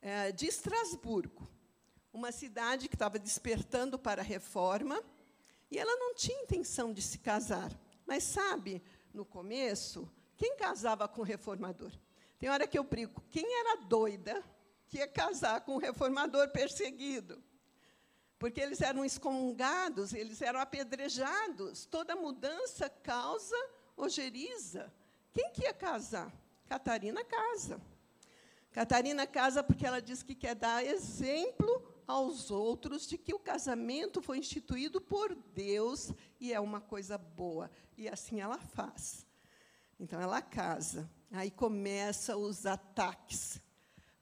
[0.00, 1.50] É, de Estrasburgo,
[2.12, 5.02] uma cidade que estava despertando para a reforma,
[5.68, 7.76] e ela não tinha intenção de se casar.
[8.06, 8.80] Mas sabe,
[9.12, 11.90] no começo, quem casava com reformador?
[12.38, 14.44] Tem hora que eu brigo, quem era doida
[14.86, 17.42] que ia casar com um reformador perseguido?
[18.38, 21.86] Porque eles eram excomungados, eles eram apedrejados.
[21.86, 23.56] Toda mudança causa
[23.96, 24.92] ojeriza.
[25.32, 26.32] Quem que ia casar?
[26.68, 27.80] Catarina casa.
[28.72, 34.20] Catarina casa porque ela diz que quer dar exemplo aos outros de que o casamento
[34.20, 37.70] foi instituído por Deus e é uma coisa boa.
[37.96, 39.26] E assim ela faz.
[39.98, 41.10] Então ela casa.
[41.32, 43.60] Aí começam os ataques.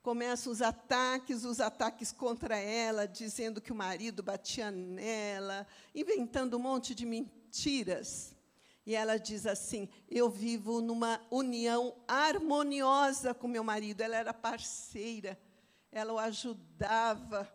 [0.04, 6.60] Começam os ataques, os ataques contra ela, dizendo que o marido batia nela, inventando um
[6.60, 8.36] monte de mentiras.
[8.84, 14.02] E ela diz assim: Eu vivo numa união harmoniosa com meu marido.
[14.02, 15.40] Ela era parceira,
[15.90, 17.50] ela o ajudava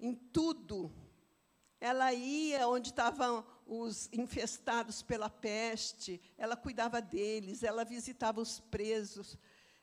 [0.00, 0.92] em tudo.
[1.80, 9.38] Ela ia onde estavam os infestados pela peste, ela cuidava deles, ela visitava os presos.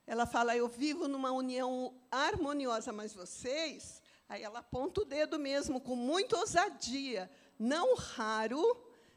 [0.07, 4.01] Ela fala: Eu vivo numa união harmoniosa, mas vocês.
[4.29, 7.29] Aí ela aponta o dedo mesmo, com muita ousadia.
[7.59, 8.61] Não raro,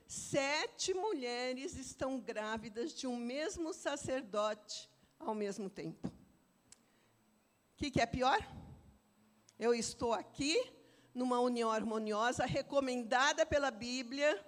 [0.07, 6.09] sete mulheres estão grávidas de um mesmo sacerdote ao mesmo tempo.
[6.09, 6.13] O
[7.77, 8.39] que, que é pior?
[9.59, 10.61] Eu estou aqui
[11.15, 14.45] numa união harmoniosa, recomendada pela Bíblia,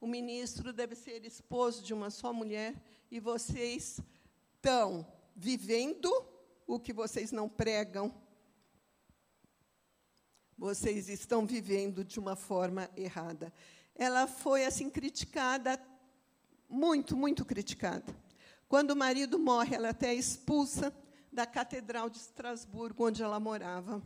[0.00, 2.74] o ministro deve ser esposo de uma só mulher,
[3.10, 4.00] e vocês
[4.54, 6.10] estão vivendo
[6.66, 8.14] o que vocês não pregam.
[10.56, 13.52] Vocês estão vivendo de uma forma errada.
[13.94, 15.80] Ela foi assim criticada,
[16.68, 18.14] muito, muito criticada.
[18.68, 20.94] Quando o marido morre, ela é até é expulsa
[21.32, 24.02] da Catedral de Estrasburgo, onde ela morava.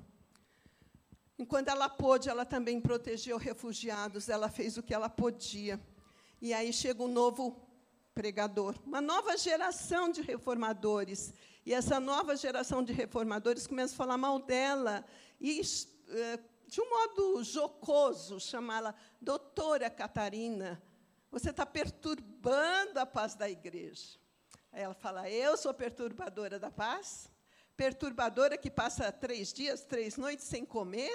[1.38, 5.81] Enquanto ela pôde, ela também protegeu refugiados, ela fez o que ela podia.
[6.41, 7.68] E aí chega um novo
[8.19, 11.33] pregador, uma nova geração de reformadores.
[11.65, 15.05] E essa nova geração de reformadores começa a falar mal dela.
[15.41, 15.61] E,
[16.09, 20.83] eh, de um modo jocoso, chamá-la doutora Catarina.
[21.31, 24.19] Você está perturbando a paz da igreja.
[24.73, 27.31] Aí ela fala: Eu sou perturbadora da paz?
[27.77, 31.15] perturbadora que passa três dias, três noites sem comer,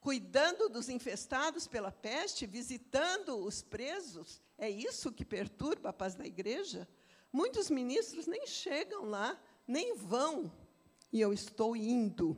[0.00, 4.40] cuidando dos infestados pela peste, visitando os presos.
[4.58, 6.88] É isso que perturba a paz da igreja?
[7.32, 10.50] Muitos ministros nem chegam lá, nem vão.
[11.12, 12.36] E eu estou indo,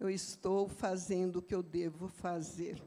[0.00, 2.82] eu estou fazendo o que eu devo fazer.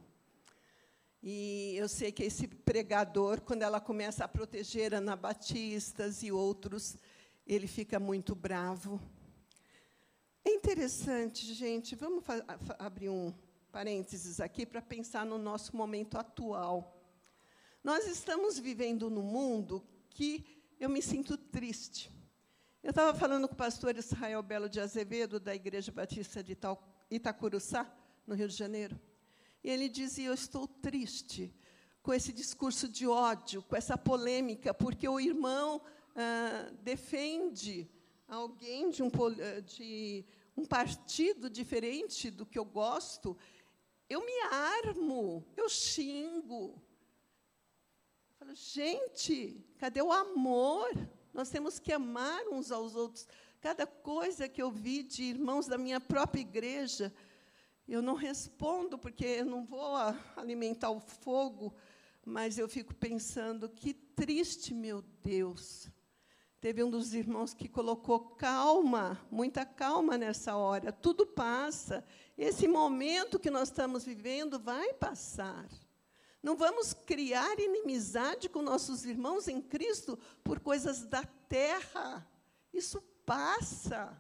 [1.21, 6.97] E eu sei que esse pregador, quando ela começa a proteger anabatistas e outros,
[7.45, 8.99] ele fica muito bravo,
[10.43, 12.23] é interessante, gente, vamos
[12.79, 13.31] abrir um
[13.71, 17.00] parênteses aqui para pensar no nosso momento atual.
[17.83, 20.45] Nós estamos vivendo num mundo que
[20.79, 22.11] eu me sinto triste.
[22.83, 26.55] Eu estava falando com o pastor Israel Belo de Azevedo, da Igreja Batista de
[27.09, 27.91] Itacuruçá,
[28.27, 28.99] no Rio de Janeiro.
[29.63, 31.51] E ele dizia: Eu estou triste
[32.03, 35.81] com esse discurso de ódio, com essa polêmica, porque o irmão
[36.15, 37.89] ah, defende
[38.27, 43.35] alguém de um, eh, de um partido diferente do que eu gosto,
[44.07, 46.79] eu me armo, eu xingo.
[48.41, 50.89] Falo, gente, cadê o amor?
[51.31, 53.27] Nós temos que amar uns aos outros.
[53.59, 57.13] Cada coisa que eu vi de irmãos da minha própria igreja,
[57.87, 59.95] eu não respondo, porque eu não vou
[60.35, 61.71] alimentar o fogo,
[62.25, 65.87] mas eu fico pensando, que triste, meu Deus.
[66.59, 70.91] Teve um dos irmãos que colocou calma, muita calma nessa hora.
[70.91, 72.03] Tudo passa.
[72.35, 75.69] Esse momento que nós estamos vivendo vai passar.
[76.41, 82.27] Não vamos criar inimizade com nossos irmãos em Cristo por coisas da terra.
[82.73, 84.19] Isso passa.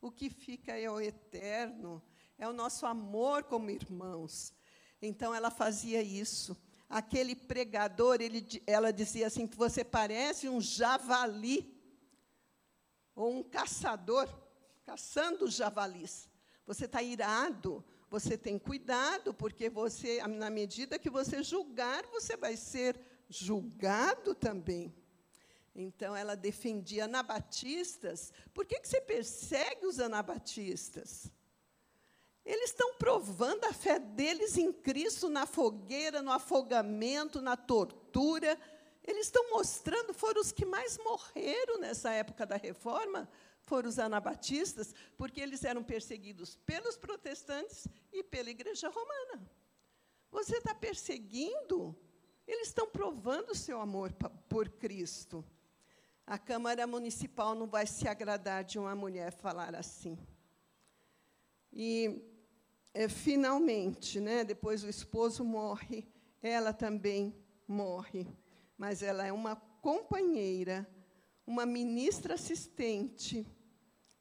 [0.00, 2.02] O que fica é o eterno,
[2.38, 4.52] é o nosso amor como irmãos.
[5.00, 6.56] Então ela fazia isso
[6.88, 11.74] aquele pregador, ele, ela dizia assim: você parece um javali,
[13.14, 14.28] ou um caçador,
[14.84, 16.28] caçando javalis.
[16.66, 22.56] Você está irado, você tem cuidado, porque você, na medida que você julgar, você vai
[22.56, 22.98] ser
[23.28, 24.94] julgado também.
[25.74, 28.32] Então, ela defendia anabatistas.
[28.54, 31.30] Por que, que você persegue os anabatistas?
[32.44, 38.58] Eles estão provando a fé deles em Cristo na fogueira, no afogamento, na tortura.
[39.02, 43.28] Eles estão mostrando, foram os que mais morreram nessa época da reforma,
[43.66, 49.50] foram os anabatistas, porque eles eram perseguidos pelos protestantes e pela Igreja Romana.
[50.30, 51.94] Você está perseguindo?
[52.46, 54.12] Eles estão provando o seu amor
[54.48, 55.44] por Cristo.
[56.24, 60.16] A Câmara Municipal não vai se agradar de uma mulher falar assim.
[61.72, 62.22] E,
[62.94, 66.08] é, finalmente, né, depois o esposo morre,
[66.40, 67.34] ela também
[67.66, 68.28] morre.
[68.78, 70.88] Mas ela é uma companheira,
[71.44, 73.46] uma ministra assistente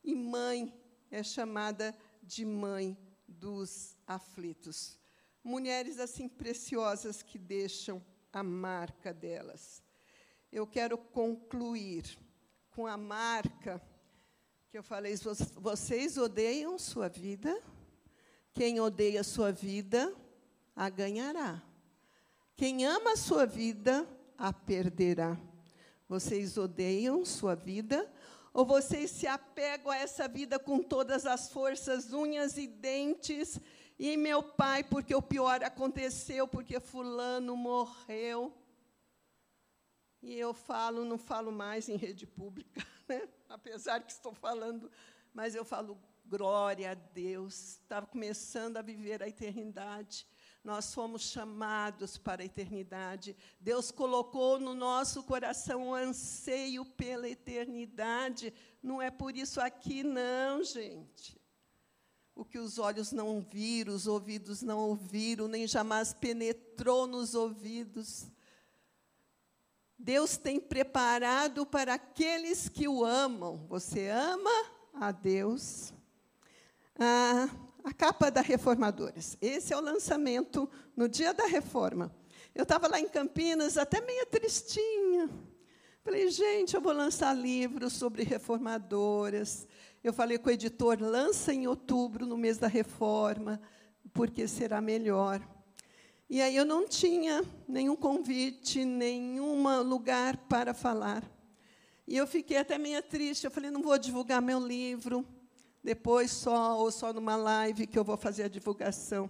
[0.05, 0.73] e mãe,
[1.09, 2.97] é chamada de mãe
[3.27, 4.99] dos aflitos
[5.45, 8.03] mulheres assim preciosas que deixam
[8.33, 9.83] a marca delas.
[10.51, 12.17] Eu quero concluir
[12.71, 13.79] com a marca
[14.71, 15.15] que eu falei:
[15.55, 17.61] vocês odeiam sua vida,
[18.53, 20.13] quem odeia sua vida
[20.75, 21.61] a ganhará.
[22.55, 25.37] Quem ama a sua vida a perderá.
[26.07, 28.11] Vocês odeiam sua vida
[28.55, 33.59] ou vocês se apegam a essa vida com todas as forças, unhas e dentes
[33.99, 38.57] e meu pai, porque o pior aconteceu, porque fulano morreu.
[40.21, 43.27] E eu falo, não falo mais em rede pública, né?
[43.49, 44.89] apesar que estou falando,
[45.33, 47.79] mas eu falo glória a Deus.
[47.81, 50.25] Estava começando a viver a eternidade.
[50.65, 53.37] Nós fomos chamados para a eternidade.
[53.61, 58.53] Deus colocou no nosso coração o anseio pela eternidade.
[58.83, 61.39] Não é por isso aqui, não, gente
[62.35, 68.27] o que os olhos não viram, os ouvidos não ouviram, nem jamais penetrou nos ouvidos.
[69.97, 73.65] Deus tem preparado para aqueles que o amam.
[73.69, 74.51] Você ama
[74.93, 75.93] a Deus?
[76.99, 77.47] Ah,
[77.85, 79.37] a capa da Reformadores.
[79.39, 80.67] Esse é o lançamento
[80.97, 82.11] no dia da reforma.
[82.53, 85.29] Eu estava lá em Campinas, até meio tristinha.
[86.03, 89.67] Falei, gente, eu vou lançar livros sobre reformadoras.
[90.03, 93.61] Eu falei com o editor: lança em outubro, no mês da reforma,
[94.11, 95.39] porque será melhor.
[96.27, 101.23] E aí eu não tinha nenhum convite, nenhum lugar para falar.
[102.07, 103.43] E eu fiquei até meio triste.
[103.43, 105.23] Eu falei: não vou divulgar meu livro,
[105.85, 109.29] depois só, ou só numa live que eu vou fazer a divulgação.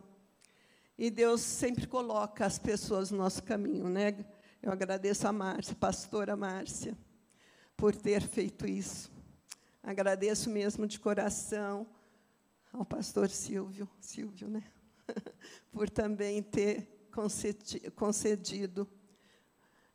[0.98, 4.26] E Deus sempre coloca as pessoas no nosso caminho, né?
[4.64, 6.98] Eu agradeço a Márcia, pastora Márcia,
[7.76, 9.12] por ter feito isso.
[9.84, 11.86] Agradeço mesmo de coração
[12.72, 14.64] ao pastor Silvio, Silvio, né?
[15.74, 16.88] por também ter
[17.96, 18.88] concedido,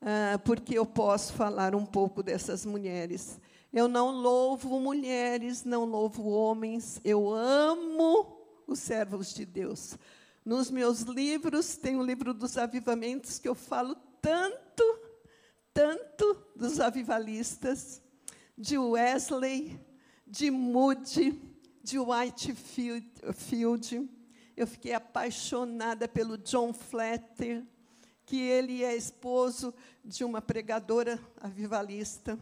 [0.03, 3.41] uh, porque eu posso falar um pouco dessas mulheres.
[3.73, 9.97] Eu não louvo mulheres, não louvo homens, eu amo os servos de Deus.
[10.45, 14.83] Nos meus livros, tem o livro dos avivamentos, que eu falo tanto,
[15.73, 18.03] tanto dos avivalistas,
[18.59, 19.81] de Wesley,
[20.27, 21.41] de Moody,
[21.83, 23.09] de Whitefield.
[24.57, 27.65] Eu fiquei apaixonada pelo John Flatter,
[28.27, 29.73] que ele é esposo
[30.05, 32.39] de uma pregadora avivalista.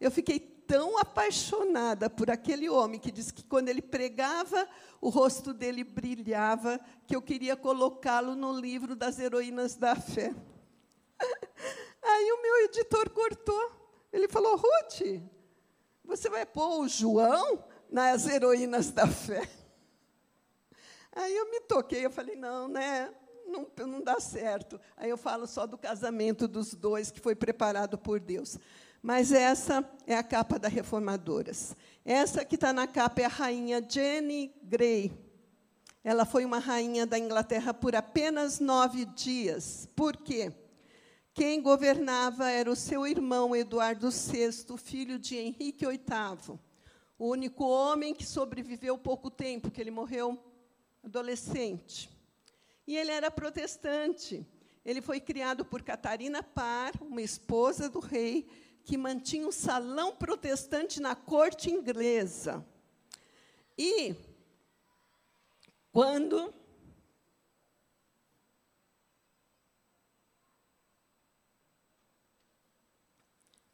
[0.00, 4.68] Eu fiquei tão apaixonada por aquele homem que diz que quando ele pregava,
[5.00, 10.34] o rosto dele brilhava, que eu queria colocá-lo no livro das heroínas da fé.
[12.02, 13.72] Aí o meu editor cortou.
[14.12, 15.22] Ele falou: Ruth,
[16.04, 19.48] você vai pôr o João nas heroínas da fé?
[21.12, 23.12] Aí eu me toquei, eu falei: não, né?
[23.46, 24.80] Não, não dá certo.
[24.96, 28.58] Aí eu falo só do casamento dos dois, que foi preparado por Deus.
[29.06, 31.76] Mas essa é a capa da Reformadoras.
[32.04, 35.12] Essa que está na capa é a rainha Jenny Grey.
[36.02, 39.88] Ela foi uma rainha da Inglaterra por apenas nove dias.
[39.94, 40.52] Por quê?
[41.32, 46.58] Quem governava era o seu irmão Eduardo VI, filho de Henrique VIII,
[47.16, 50.36] o único homem que sobreviveu pouco tempo, que ele morreu
[51.04, 52.10] adolescente.
[52.84, 54.44] E ele era protestante.
[54.84, 58.48] Ele foi criado por Catarina Parr, uma esposa do rei,
[58.86, 62.64] que mantinha um salão protestante na corte inglesa.
[63.76, 64.14] E,
[65.92, 66.54] quando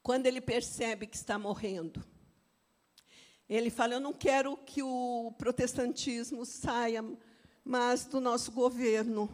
[0.03, 2.03] quando ele percebe que está morrendo.
[3.47, 7.05] Ele fala: Eu não quero que o protestantismo saia
[7.63, 9.29] mas do nosso governo.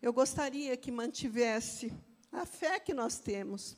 [0.00, 1.92] Eu gostaria que mantivesse
[2.30, 3.76] a fé que nós temos.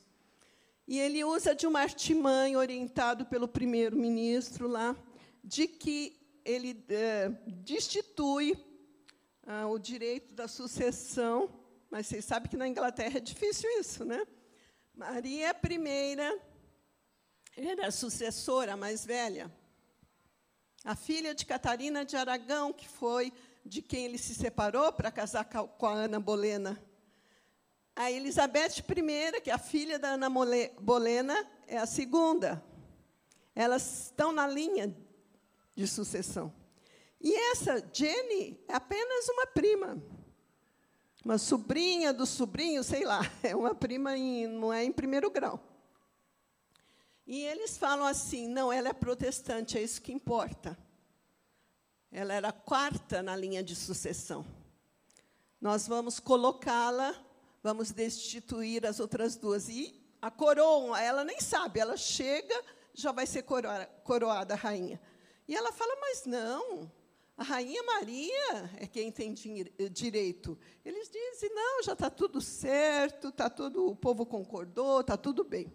[0.87, 4.95] E ele usa de uma artimanha orientado pelo primeiro-ministro lá,
[5.43, 8.57] de que ele é, destitui
[9.45, 11.49] ah, o direito da sucessão.
[11.89, 14.25] Mas vocês sabem que na Inglaterra é difícil isso, né?
[14.93, 16.41] Maria I
[17.57, 19.51] era a sucessora mais velha,
[20.85, 23.33] A filha de Catarina de Aragão, que foi
[23.65, 26.81] de quem ele se separou para casar com a Ana Bolena.
[27.97, 32.63] A Elizabeth I, que é a filha da Ana Bolena, é a segunda.
[33.55, 34.95] Elas estão na linha
[35.75, 36.53] de sucessão.
[37.19, 39.97] E essa Jenny é apenas uma prima.
[41.25, 45.59] Uma sobrinha do sobrinho, sei lá, é uma prima, em, não é em primeiro grau.
[47.25, 50.77] E eles falam assim: não, ela é protestante, é isso que importa.
[52.11, 54.45] Ela era a quarta na linha de sucessão.
[55.59, 57.15] Nós vamos colocá-la,
[57.67, 59.67] vamos destituir as outras duas.
[59.67, 62.63] E a coroa, ela nem sabe, ela chega,
[62.93, 65.01] já vai ser coroada, coroada a rainha.
[65.45, 66.89] E ela fala: mas não,
[67.35, 69.33] a rainha Maria é quem tem
[69.91, 70.57] direito.
[70.85, 75.69] Eles dizem: não, já está tudo certo, tá tudo, o povo concordou, está tudo bem.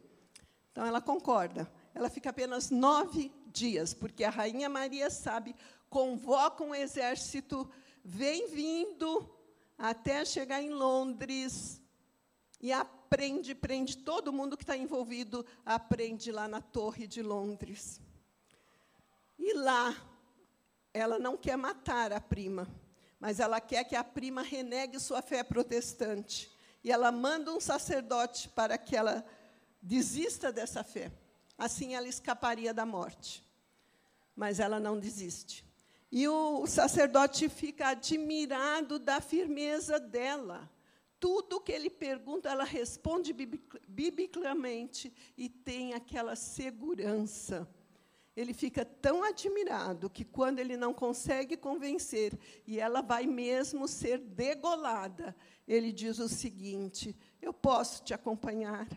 [0.70, 1.70] Então ela concorda.
[1.94, 5.54] Ela fica apenas nove dias, porque a rainha Maria sabe,
[5.90, 7.70] convoca um exército,
[8.02, 9.28] vem vindo
[9.76, 11.81] até chegar em Londres
[12.62, 18.00] e aprende, prende todo mundo que está envolvido, aprende lá na Torre de Londres.
[19.36, 19.94] E lá,
[20.94, 22.68] ela não quer matar a prima,
[23.18, 26.50] mas ela quer que a prima renegue sua fé protestante.
[26.84, 29.24] E ela manda um sacerdote para que ela
[29.80, 31.10] desista dessa fé.
[31.58, 33.44] Assim ela escaparia da morte.
[34.34, 35.64] Mas ela não desiste.
[36.10, 40.70] E o sacerdote fica admirado da firmeza dela.
[41.22, 43.32] Tudo que ele pergunta, ela responde
[43.86, 47.68] biblicamente e tem aquela segurança.
[48.36, 54.18] Ele fica tão admirado que, quando ele não consegue convencer e ela vai mesmo ser
[54.18, 55.36] degolada,
[55.68, 58.88] ele diz o seguinte: Eu posso te acompanhar.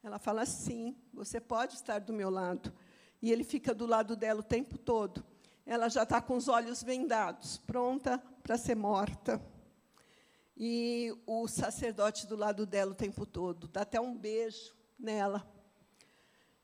[0.00, 2.72] Ela fala: Sim, você pode estar do meu lado.
[3.20, 5.24] E ele fica do lado dela o tempo todo.
[5.66, 9.44] Ela já está com os olhos vendados, pronta para ser morta.
[10.56, 15.46] E o sacerdote do lado dela o tempo todo, dá até um beijo nela.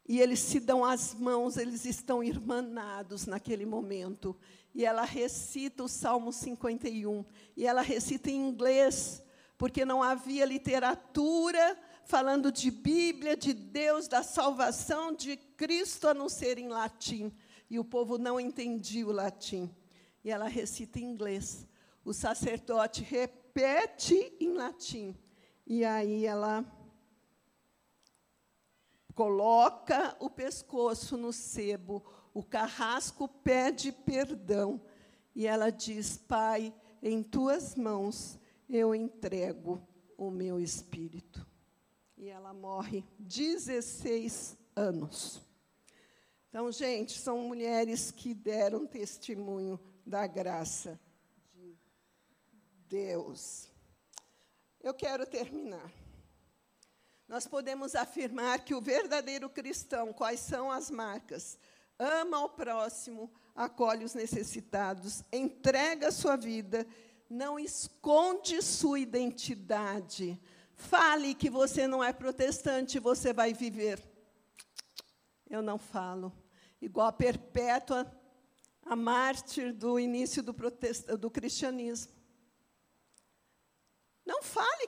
[0.09, 4.34] E eles se dão as mãos, eles estão irmanados naquele momento.
[4.74, 7.24] E ela recita o Salmo 51.
[7.55, 9.22] E ela recita em inglês,
[9.59, 16.26] porque não havia literatura falando de Bíblia, de Deus, da salvação de Cristo, a não
[16.26, 17.30] ser em latim.
[17.68, 19.70] E o povo não entendia o latim.
[20.24, 21.68] E ela recita em inglês.
[22.03, 23.38] O sacerdote repete
[24.41, 25.17] em latim.
[25.67, 26.65] E aí ela
[29.15, 34.81] coloca o pescoço no sebo, o carrasco pede perdão.
[35.35, 38.39] E ela diz: Pai, em tuas mãos
[38.69, 39.83] eu entrego
[40.17, 41.47] o meu espírito
[42.19, 45.41] e ela morre 16 anos.
[46.49, 50.99] Então, gente, são mulheres que deram testemunho da graça
[52.89, 53.68] Deus.
[54.80, 55.93] Eu quero terminar.
[57.26, 61.59] Nós podemos afirmar que o verdadeiro cristão, quais são as marcas?
[61.99, 66.86] Ama ao próximo, acolhe os necessitados, entrega a sua vida,
[67.28, 70.41] não esconde sua identidade,
[70.78, 74.01] Fale que você não é protestante, você vai viver.
[75.51, 76.32] Eu não falo.
[76.80, 78.07] Igual a Perpétua,
[78.86, 80.55] a mártir do início do,
[81.18, 82.12] do cristianismo.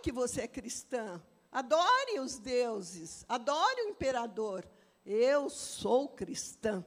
[0.03, 1.23] Que você é cristã.
[1.53, 4.65] Adore os deuses, adore o imperador.
[5.05, 6.85] Eu sou cristã.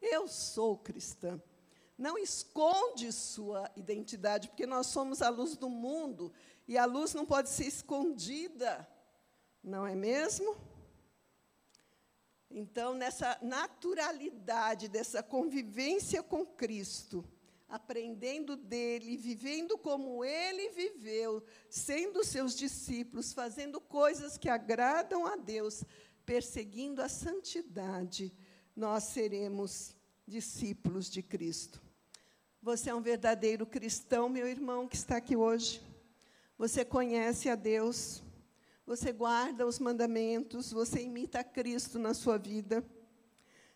[0.00, 1.40] Eu sou cristã.
[1.96, 6.32] Não esconde sua identidade, porque nós somos a luz do mundo
[6.66, 8.88] e a luz não pode ser escondida,
[9.62, 10.56] não é mesmo?
[12.50, 17.24] Então, nessa naturalidade, dessa convivência com Cristo,
[17.68, 25.84] aprendendo dele, vivendo como ele viveu, sendo seus discípulos, fazendo coisas que agradam a Deus,
[26.24, 28.32] perseguindo a santidade,
[28.74, 29.96] nós seremos
[30.26, 31.82] discípulos de Cristo.
[32.62, 35.82] Você é um verdadeiro cristão, meu irmão, que está aqui hoje.
[36.56, 38.22] Você conhece a Deus,
[38.86, 42.84] você guarda os mandamentos, você imita a Cristo na sua vida.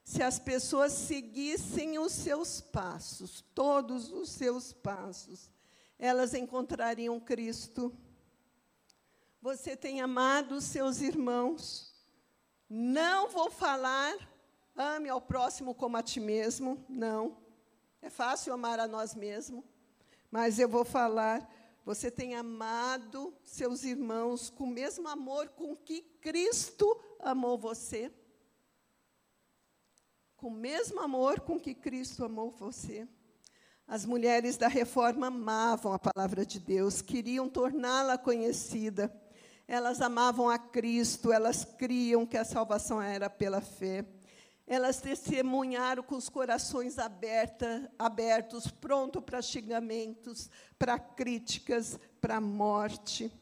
[0.09, 5.51] Se as pessoas seguissem os seus passos, todos os seus passos,
[5.99, 7.95] elas encontrariam Cristo.
[9.43, 11.95] Você tem amado os seus irmãos.
[12.71, 14.17] Não vou falar,
[14.75, 16.83] ame ao próximo como a ti mesmo.
[16.89, 17.37] Não.
[18.01, 19.63] É fácil amar a nós mesmos.
[20.31, 21.47] Mas eu vou falar,
[21.85, 28.11] você tem amado seus irmãos com o mesmo amor com que Cristo amou você?
[30.39, 33.09] Com o mesmo amor com que Cristo amou você.
[33.89, 39.13] As mulheres da reforma amavam a palavra de Deus, queriam torná-la conhecida.
[39.67, 44.07] Elas amavam a Cristo, elas criam que a salvação era pela fé.
[44.65, 53.33] Elas testemunharam com os corações aberta, abertos, pronto para xingamentos, para críticas, para morte.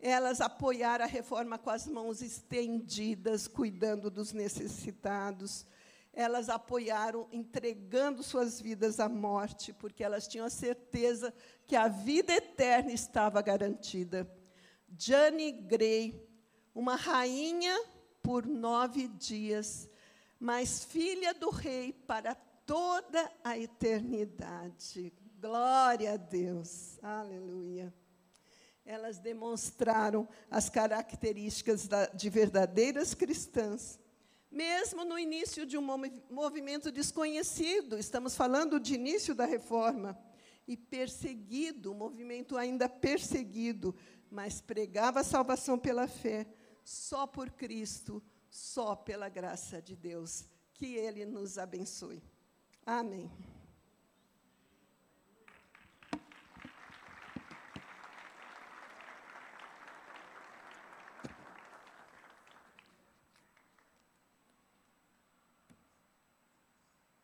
[0.00, 5.64] Elas apoiaram a reforma com as mãos estendidas, cuidando dos necessitados.
[6.12, 11.32] Elas apoiaram entregando suas vidas à morte, porque elas tinham a certeza
[11.66, 14.30] que a vida eterna estava garantida.
[14.96, 16.28] Jane Grey,
[16.74, 17.78] uma rainha
[18.22, 19.88] por nove dias,
[20.38, 25.12] mas filha do rei para toda a eternidade.
[25.40, 26.98] Glória a Deus.
[27.02, 27.92] Aleluia.
[28.84, 33.98] Elas demonstraram as características de verdadeiras cristãs,
[34.52, 35.86] mesmo no início de um
[36.30, 40.18] movimento desconhecido, estamos falando de início da reforma,
[40.66, 43.94] e perseguido, um movimento ainda perseguido,
[44.30, 46.46] mas pregava a salvação pela fé,
[46.84, 50.44] só por Cristo, só pela graça de Deus.
[50.74, 52.22] Que Ele nos abençoe.
[52.86, 53.30] Amém.